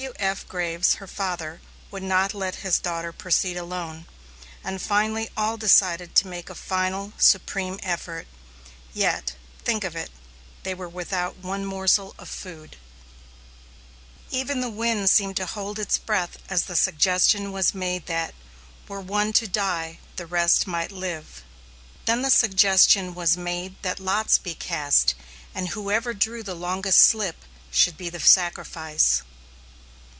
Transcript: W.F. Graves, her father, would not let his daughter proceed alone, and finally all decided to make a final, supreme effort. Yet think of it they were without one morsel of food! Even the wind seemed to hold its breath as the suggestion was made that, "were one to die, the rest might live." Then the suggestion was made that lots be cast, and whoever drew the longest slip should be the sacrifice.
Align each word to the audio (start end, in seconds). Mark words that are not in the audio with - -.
W.F. 0.09 0.47
Graves, 0.47 0.95
her 0.95 1.05
father, 1.05 1.61
would 1.91 2.01
not 2.01 2.33
let 2.33 2.55
his 2.65 2.79
daughter 2.79 3.11
proceed 3.13 3.55
alone, 3.55 4.07
and 4.63 4.81
finally 4.81 5.29
all 5.37 5.57
decided 5.57 6.15
to 6.15 6.25
make 6.27 6.49
a 6.49 6.55
final, 6.55 7.13
supreme 7.19 7.79
effort. 7.83 8.25
Yet 8.95 9.35
think 9.63 9.83
of 9.83 9.95
it 9.95 10.09
they 10.63 10.73
were 10.73 10.89
without 10.89 11.37
one 11.37 11.65
morsel 11.65 12.15
of 12.17 12.29
food! 12.29 12.77
Even 14.31 14.59
the 14.61 14.71
wind 14.71 15.07
seemed 15.11 15.37
to 15.37 15.45
hold 15.45 15.77
its 15.77 15.99
breath 15.99 16.39
as 16.49 16.63
the 16.63 16.75
suggestion 16.75 17.51
was 17.51 17.75
made 17.75 18.07
that, 18.07 18.33
"were 18.87 19.01
one 19.01 19.31
to 19.33 19.47
die, 19.47 19.99
the 20.15 20.25
rest 20.25 20.65
might 20.65 20.91
live." 20.91 21.43
Then 22.05 22.23
the 22.23 22.31
suggestion 22.31 23.13
was 23.13 23.37
made 23.37 23.75
that 23.83 23.99
lots 23.99 24.39
be 24.39 24.55
cast, 24.55 25.13
and 25.53 25.67
whoever 25.69 26.15
drew 26.15 26.41
the 26.41 26.55
longest 26.55 27.01
slip 27.01 27.45
should 27.69 27.97
be 27.97 28.09
the 28.09 28.19
sacrifice. 28.19 29.21